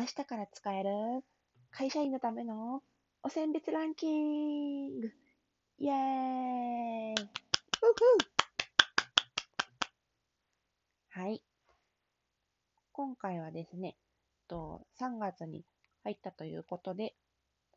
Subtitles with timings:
[0.00, 0.90] 明日から使える？
[1.70, 2.80] 会社員のための？
[3.22, 5.10] お選別ランキング
[5.78, 7.14] イエーイ
[11.10, 11.42] はい。
[12.92, 13.94] 今回はですね、
[14.48, 15.66] と3月に
[16.02, 17.14] 入ったということで、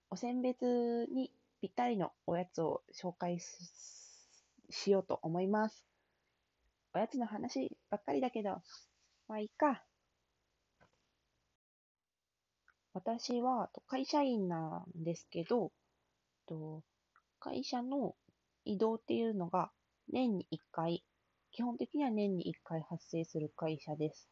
[0.09, 1.29] お選別に
[1.59, 3.41] ぴったりのおやつを紹介
[4.69, 5.83] しようと思います。
[6.93, 8.61] おやつの話ばっかりだけど、
[9.27, 9.83] まあいいか。
[12.93, 15.71] 私は会社員なんですけど、
[17.39, 18.15] 会社の
[18.65, 19.71] 移動っていうのが
[20.11, 21.03] 年に1回、
[21.51, 24.29] 基本的には年に1回発生する会社です。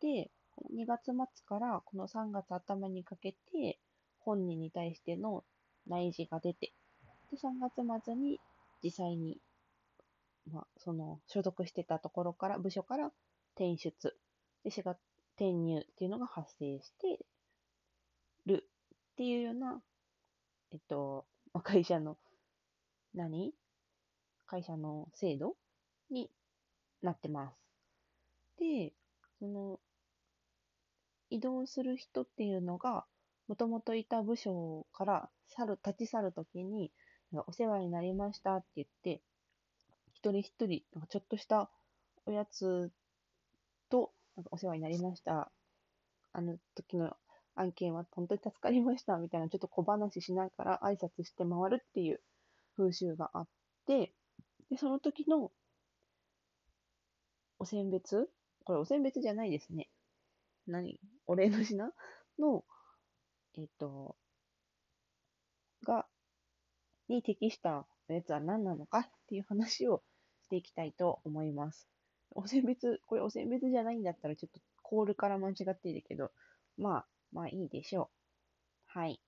[0.00, 0.30] で、
[0.74, 1.14] 2月末
[1.46, 3.78] からこの3月頭にかけて
[4.20, 5.44] 本人に対しての
[5.86, 6.72] 内示が出て、
[7.30, 8.40] で、3月末に
[8.82, 9.38] 実際に、
[10.50, 13.12] まあ、その所属してたところから、部署から
[13.54, 14.16] 転出、
[14.62, 17.18] で、転入っていうのが発生して
[19.14, 19.80] っていうような、
[20.72, 21.24] えっと、
[21.62, 22.16] 会社の、
[23.14, 23.54] 何？
[24.46, 25.54] 会社の制度？
[26.10, 26.28] に
[27.00, 27.54] なってます。
[28.58, 28.92] で、
[29.38, 29.78] その、
[31.30, 33.04] 移動する人っていうのが、
[33.46, 36.90] もともといた部署から去る、立ち去るときに、
[37.46, 39.22] お世話になりましたって言って、
[40.12, 41.70] 一人一人、ちょっとした
[42.26, 42.90] おやつ
[43.90, 45.52] と、なんかお世話になりました。
[46.32, 47.16] あの時の
[47.56, 52.20] 案件は本当に助かりましたみたいなちょっと小話しながら挨拶して回るっていう
[52.76, 53.48] 風習があっ
[53.86, 54.12] て、
[54.70, 55.50] で、その時の
[57.58, 58.28] お選別
[58.64, 59.88] これお選別じゃないですね。
[60.66, 60.98] 何？
[61.26, 61.92] お礼の品？
[62.38, 62.64] の、
[63.56, 64.16] えっ、と、
[65.84, 66.06] が、
[67.08, 70.02] に適したやつは何なのかっていう話を
[70.42, 71.86] していきたいと思います。
[72.30, 76.30] お選別、これお選別じゃないんだったらちょっとコールから間違っているけど、
[76.78, 78.98] まあ、まあいいでしょう。
[78.98, 79.20] はい。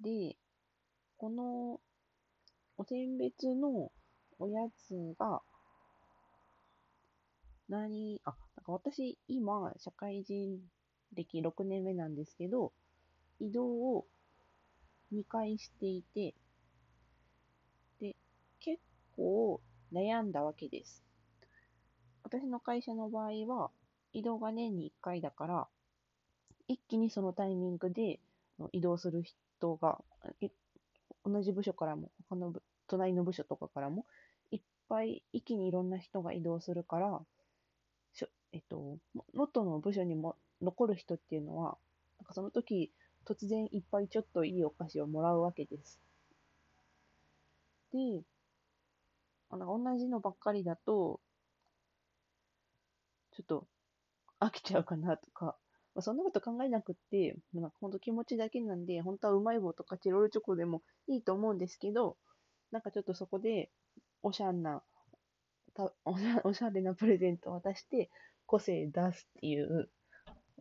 [0.00, 0.36] で、
[1.18, 1.80] この
[2.78, 3.92] お選別の
[4.38, 5.42] おやつが、
[7.68, 10.58] 何、あ、なんか私、今、社会人
[11.14, 12.72] 歴6年目なんですけど、
[13.38, 14.06] 移動を
[15.12, 16.34] 2回していて、
[18.00, 18.16] で、
[18.60, 18.80] 結
[19.14, 19.60] 構
[19.92, 21.04] 悩んだわけです。
[22.22, 23.70] 私の会社の場合は、
[24.12, 25.68] 移動が年に1回だから、
[26.68, 28.20] 一気にそのタイミングで
[28.72, 29.98] 移動する人が、
[31.24, 32.52] 同じ部署からも、他の
[32.86, 34.06] 隣の部署とかからも、
[34.50, 37.20] いっぱい一気にいろんな人が移動するから、
[38.12, 38.98] しょえっと、
[39.34, 41.78] 元の部署にも残る人っていうのは、
[42.18, 42.92] なんかその時、
[43.24, 46.00] 突然いっぱいちょっといいお菓子をもらうわけです。
[47.92, 48.22] で、
[49.50, 51.20] あの同じのばっかりだと、
[53.32, 53.66] ちょっと
[54.40, 55.56] 飽きちゃうかなとか、
[55.98, 62.16] まあ、そんなこと考えなくって、なんか本当気持ちだけなんで、本当はうまい棒とかチロルチョコでもいいと思うんですけど、
[62.70, 63.72] なんかちょっとそこで
[64.22, 64.84] おしゃんな、
[66.44, 68.10] おしゃれなプレゼントを渡して、
[68.46, 69.90] 個性出すっていう、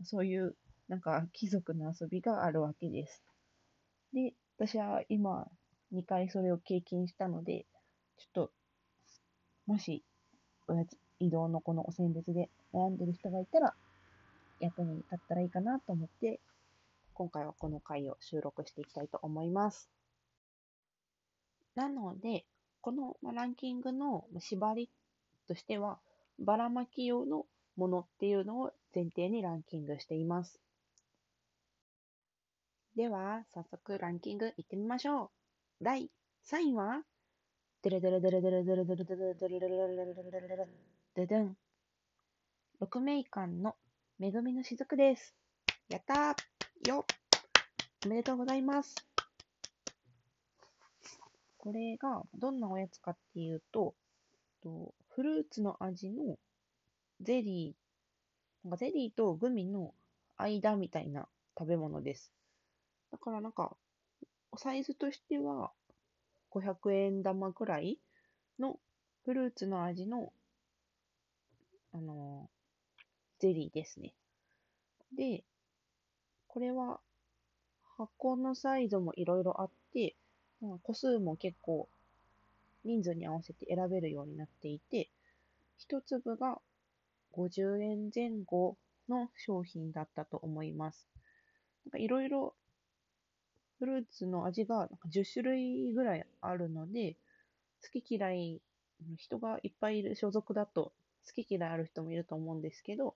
[0.01, 0.55] そういう
[0.87, 3.23] なんか貴族の遊びがあるわけです。
[4.13, 5.47] で、私は今
[5.93, 7.67] 2回それを経験したので、
[8.17, 8.51] ちょっと、
[9.67, 10.03] もし、
[10.67, 13.75] おやつ、移動のこのお選別で悩んでる人がいたら、
[14.59, 16.39] 役に立ったらいいかなと思って、
[17.13, 19.89] 今回はこの回を収録していきたいと思います。
[21.75, 22.45] なので、
[22.81, 24.89] このランキングの縛り
[25.47, 25.99] としては、
[26.39, 27.45] ばらまき用の
[27.75, 30.59] ものっていうのを前提にランキングしています。
[32.95, 35.25] では、早速ランキングいってみましょ
[35.81, 35.83] う。
[35.83, 36.09] 第
[36.45, 37.03] 3位は、
[37.83, 41.57] デルデルデルデルデルデルデルデルデルデルデルデルデルデルデルン。
[42.81, 43.61] 6名間
[44.19, 45.35] の恵みの雫です。
[45.89, 47.05] やったーよ
[48.05, 48.95] おめでとうございます。
[51.57, 53.93] これがどんなおやつかっていうと、
[55.09, 56.37] フルーツの味の
[57.21, 59.93] ゼリー、なんかゼリーとグミの
[60.35, 61.27] 間みたいな
[61.57, 62.31] 食べ物です。
[63.11, 63.75] だからなんか、
[64.57, 65.71] サイズとしては
[66.51, 67.99] 500円玉くらい
[68.57, 68.79] の
[69.25, 70.33] フルーツの味の、
[71.93, 72.49] あの
[73.39, 74.13] ゼリーですね。
[75.15, 75.43] で、
[76.47, 76.99] これは
[77.97, 80.15] 箱のサイズもいろいろあって、
[80.83, 81.87] 個数も結構
[82.83, 85.09] 人数に合わせて選べるようになっていて、
[85.77, 86.59] 一粒が
[87.33, 88.75] 50円前後
[89.07, 91.07] の商品だったと思います。
[91.95, 92.53] いろいろ
[93.79, 97.15] フルーツの味がなんか10種類ぐらいあるので、
[97.83, 98.61] 好き嫌い
[99.17, 100.91] 人がいっぱいいる所属だと
[101.27, 103.15] 好き嫌いある人もいると思うんですけど、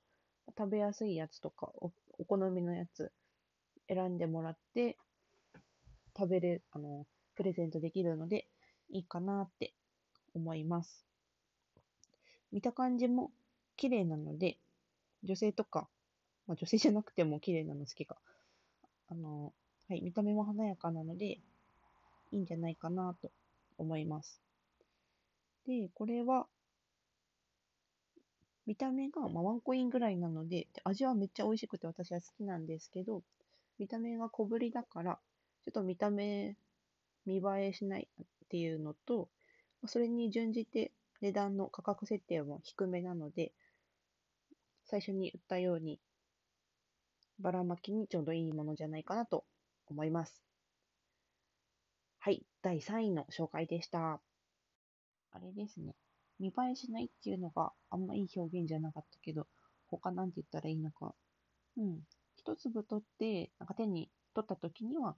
[0.58, 3.12] 食べやすいやつとかお、お好みのやつ
[3.88, 4.98] 選んでもらって、
[6.18, 7.06] 食べれ、あの、
[7.36, 8.48] プレゼントできるので、
[8.90, 9.74] いいかなって
[10.34, 11.06] 思います。
[12.52, 13.32] 見た感じも
[13.78, 14.58] 綺麗なので、
[15.24, 15.88] 女性とか、
[16.48, 18.18] まあ、女性じゃなくても綺麗なの好きか。
[19.10, 19.54] あの、
[19.88, 21.40] はい、見た目も華やかなので、
[22.32, 23.32] いいんじゃないかなと
[23.78, 24.42] 思います。
[25.66, 26.48] で、これは、
[28.72, 33.22] 見た目が、まあ、ワンコインぐらいなので、味はめっちゃ美味しくて私は好きなんですけど、
[33.80, 35.20] 見た目が小ぶりだから、
[35.66, 36.56] ちょっと見た目、
[37.26, 39.28] 見栄えしないっていうのと、
[39.88, 43.52] それに準じて値段の価格設定も低めなので、
[44.86, 46.00] 最初に言ったように、
[47.40, 49.44] ばらまきにちょうどいいものじゃないかなと
[49.88, 50.42] 思います。
[52.20, 54.22] はい、第3位の紹介でした。
[55.34, 55.94] あれですね、
[56.42, 59.48] 見栄えしないっていうのがあんまいい表現じゃなかったけど、
[59.88, 61.14] 他なんて言ったらいいのか。
[61.78, 62.00] うん。
[62.36, 65.16] 一粒取って、なんか手に取った時には、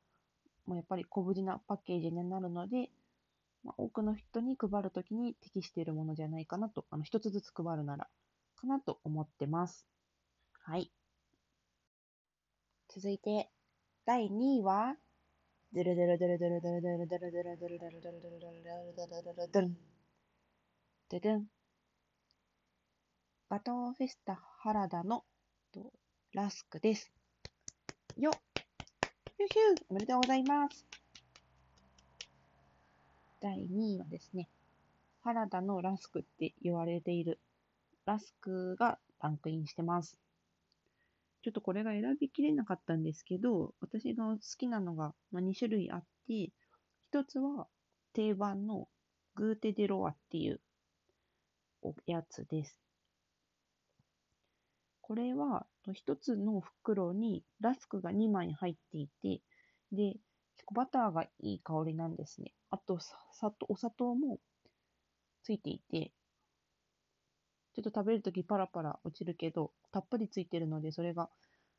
[0.65, 2.89] もう、やっぱり小ぶりなパッケージになるので、
[3.63, 8.09] まあ、多くの人に配るときに適しているものじゃないかなと、あの、一つずつ配るなら、
[8.55, 9.87] かなと思ってます。
[10.63, 10.91] はい。
[12.89, 13.49] 続いて、
[14.05, 14.97] 第2位は、
[15.71, 19.92] ドゥルドゥルドゥルドゥルドゥルドゥルドゥルドゥルドゥルドゥルドゥルドゥルドゥルドゥルドゥル
[21.19, 21.45] ん。
[23.50, 25.24] バトンフェスタ原田の
[26.33, 27.12] ラスクです。
[28.18, 28.33] よっ
[29.38, 30.86] ヒュヒュおめでとうございます。
[33.42, 34.50] 第2位はですね、
[35.21, 37.39] 原田のラスクって言われている
[38.06, 40.18] ラスクがランクインしてます。
[41.44, 46.50] ちょっとこれが選びきれなかったんですけど、私の好きなのが2種類あって、
[47.13, 47.68] 1つは
[48.13, 48.88] 定番の
[49.36, 50.60] グーテデロアっていう
[51.83, 52.80] おやつです。
[55.01, 59.41] これは1つの袋にラスクが2枚入っていて、
[59.91, 60.13] で、
[60.56, 62.53] 結構バターがいい香りなんですね。
[62.69, 64.39] あと、砂糖お砂糖も
[65.44, 66.13] ついていて、
[67.74, 71.29] ちょっと食べるときパラパラ落ちるけど、たっぷりついてるので、それが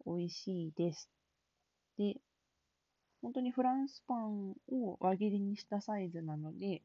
[0.05, 1.09] 美味しいです。
[1.97, 2.17] で、
[3.23, 6.83] 本当にフランスパンを輪切りにしたサイズなので、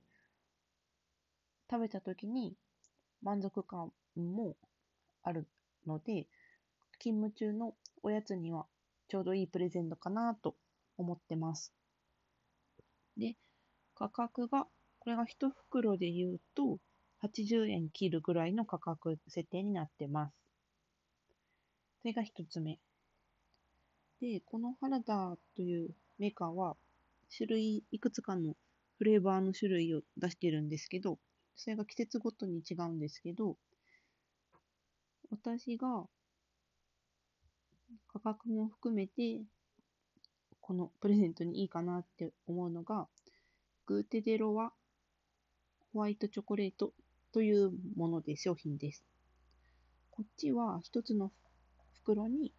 [1.69, 2.55] 食べたときに
[3.21, 4.55] 満足感も
[5.23, 5.47] ある
[5.85, 6.27] ので、
[6.99, 8.65] 勤務中のおやつには
[9.07, 10.55] ちょうどいいプレゼントかなと
[10.97, 11.73] 思ってます。
[13.17, 13.35] で、
[13.95, 14.67] 価格が、
[14.99, 16.77] これが1袋で言うと、
[17.23, 20.33] 80円切るぐらいの価格設定になってます。
[22.01, 22.79] それが1つ目。
[24.21, 26.77] で、この原田というメーカーは、
[27.35, 28.55] 種類、いくつかの
[28.97, 31.19] フレーバーの種類を出してるんですけど、
[31.59, 33.57] それが季節ごとに違うんですけど、
[35.29, 36.05] 私が
[38.07, 39.41] 価格も含めて、
[40.61, 43.09] このプレゼントにいいかなって思うのが、
[43.85, 44.71] グーテデロワ
[45.91, 46.93] ホワイトチョコレート
[47.33, 49.03] というもので商品です。
[50.11, 51.29] こっちは一つの
[51.91, 52.53] 袋に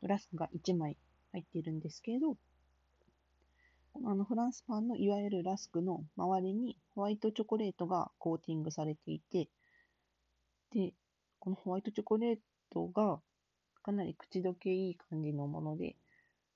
[0.00, 0.96] グラスが1枚
[1.32, 2.36] 入っているんですけど、
[4.04, 9.50] あのフランスパンのいわゆるラスクの周りにホワイトチョコレートがコーティングされていて、
[10.70, 10.94] で、
[11.38, 12.38] このホワイトチョコレー
[12.70, 13.20] トが
[13.82, 15.96] かなり口どけいい感じのもので、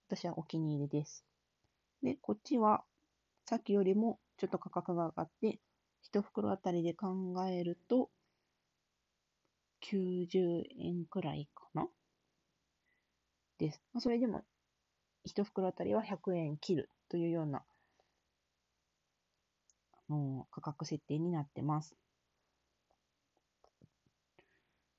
[0.08, 1.24] 私はお気に入りです。
[2.02, 2.84] で、こっちは
[3.46, 5.60] さっきよりもちょっと価格が上がって、
[6.02, 8.10] 1袋あたりで考えると
[9.80, 11.88] 90円くらいかな？
[13.58, 13.82] です。
[13.92, 14.44] ま、それでも
[15.24, 17.62] 1袋あたりは100円切るというような、
[19.92, 21.94] あの価格設定になってます。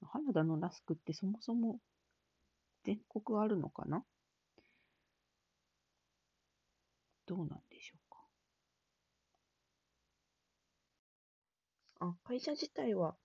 [0.04, 1.80] 原田のラスクってそもそも
[2.84, 4.04] 全国あるのかな？
[7.26, 8.10] どうなんでしょう
[12.00, 12.06] か？
[12.06, 13.16] あ、会社自体は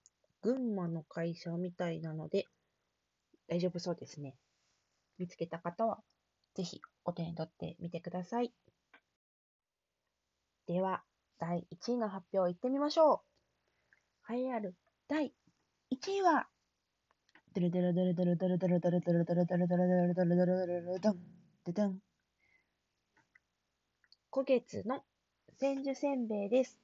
[0.40, 2.46] 群馬の会社みたいなので
[3.48, 4.34] 大丈夫そうですね。
[5.18, 5.98] 見つけた方は
[6.54, 8.52] ぜひお手に取ってみてください。
[10.68, 11.02] では、
[11.38, 13.20] 第1位の発表いってみましょう。
[14.20, 14.76] はいある
[15.08, 15.32] 第
[15.90, 16.46] 1位は、
[17.54, 21.18] ドゥルドルドルドルドルドルドルドルドルドルドルドルドルドルドルドン、
[21.64, 21.98] ドドン。
[24.30, 25.02] 古月の
[25.58, 26.78] 千住せんべいです。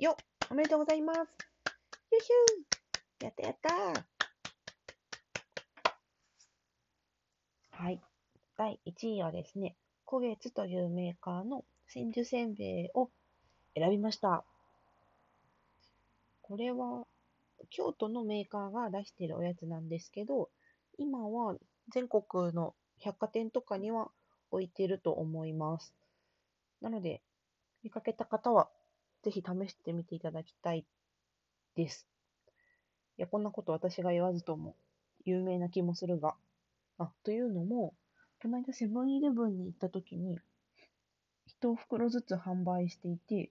[0.00, 0.16] よ
[0.50, 1.18] おめでとうございます。
[1.18, 1.24] よ
[2.18, 3.70] いしゅーやったやった
[7.70, 8.00] はい。
[8.56, 13.10] 第1位はですね、古月というメーカーの千住せんべいを
[13.74, 14.44] 選びました。
[16.42, 17.06] これは、
[17.70, 20.50] 京都のメーカーが出しているおやつなんですけど、
[20.96, 21.56] 今は
[21.90, 24.10] 全国の百貨店とかには
[24.50, 25.94] 置いてると思います。
[26.80, 27.22] なので、
[27.82, 28.68] 見かけた方は
[29.22, 30.84] ぜひ試してみていただきたい
[31.74, 32.08] です。
[33.18, 34.76] いや、こんなこと私が言わずとも
[35.24, 36.34] 有名な気もするが。
[36.98, 37.94] あ、というのも、
[38.40, 40.38] この間セブンイレブンに行った時に、
[41.60, 43.50] 1袋ずつ販売していて、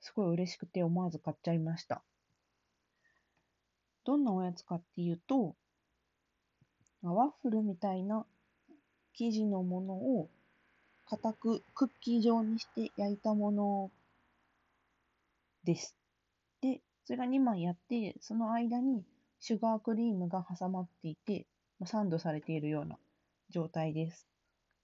[0.00, 2.02] すごい嬉しくて思わず買っちゃいました。
[4.04, 5.54] どんなおやつかっていうと、
[7.02, 8.26] ワッフルみたいな
[9.14, 10.28] 生地のものを
[11.06, 13.90] 固くクッキー状にして焼いたもの
[15.64, 15.96] です。
[16.60, 19.04] で、それが2枚あって、その間に
[19.40, 21.46] シュガークリームが挟まっていて、
[21.84, 22.98] サンドされているような
[23.50, 24.26] 状態です。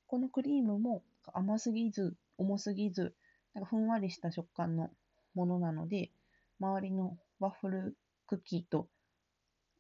[0.07, 3.15] このクリームも甘すぎず、重すぎず、
[3.55, 4.91] なんかふんわりした食感の
[5.37, 6.11] ものなので、
[6.59, 8.89] 周りのワッフルクッキーと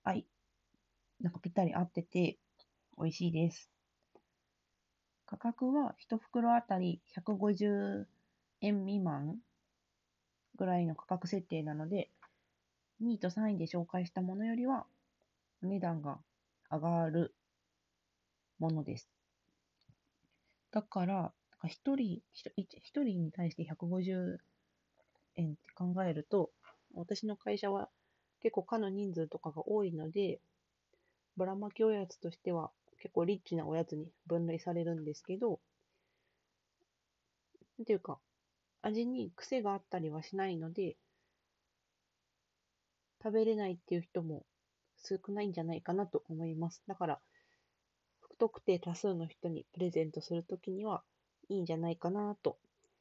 [0.04, 0.26] あい、
[1.20, 2.38] なんかぴったり合ってて
[2.98, 3.70] 美味しいです。
[5.24, 8.04] 価格は1袋あたり150
[8.60, 9.38] 円未満
[10.56, 12.10] ぐらいの価格設定なので、
[13.02, 14.86] 2位と3位で紹介したものよりは
[15.62, 16.18] お値段が
[16.70, 17.34] 上がる
[18.58, 19.08] ものです。
[20.70, 21.32] だから、
[21.62, 24.38] 1人、1人に対して150
[25.36, 26.50] 円って考えると、
[26.94, 27.90] 私の会社は
[28.40, 30.40] 結構かの人数とかが多いので、
[31.36, 35.60] ばらまきおやつとしては結構リッチなおやつに分類されるんですけど、
[37.78, 38.18] なんていうか、
[38.82, 40.96] 味に癖があったりはしないので、
[43.22, 44.46] 食べれないっていう人も
[44.96, 46.82] 少ないんじゃないかなと思います。
[46.86, 47.20] だから、
[48.20, 51.02] 不特定多数の人にプレゼントするときには
[51.48, 52.58] いいんじゃないかなと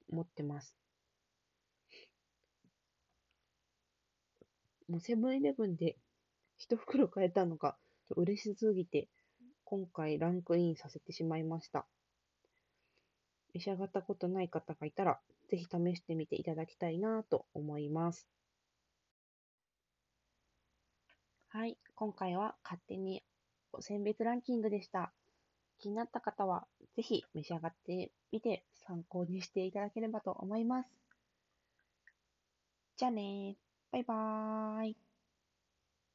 [0.10, 0.76] 思ってます。
[4.88, 5.98] もうセブンイレブンで
[6.58, 7.76] 一袋買えたのが
[8.16, 9.08] 嬉しすぎて、
[9.64, 11.86] 今回ランクインさせてしまいました。
[13.54, 18.28] 召し上がったことない方がいたら、ぜひ試してみていただきたいなと思います。
[21.50, 23.24] はい、今回は勝手に
[23.80, 25.12] 選別ランキングでした。
[25.80, 30.90] 気になった方は、ぜひ召し上がってみて参考にしていただければと思います。
[32.98, 33.65] じゃあねー。
[33.92, 35.05] バイバーイ。